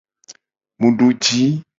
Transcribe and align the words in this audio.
Mu 0.79 0.87
du 0.97 1.07
ji. 1.23 1.41